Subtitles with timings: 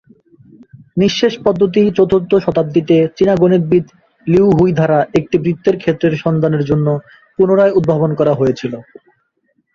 [0.97, 3.85] নিঃশেষ পদ্ধতি চতুর্থ শতাব্দীতে চীনা গণিতবিদ
[4.27, 6.87] লিউ হুই দ্বারা একটি বৃত্তের ক্ষেত্রের সন্ধানের জন্য
[7.39, 8.73] পুনরায় উদ্ভাবন করা হয়েছিল।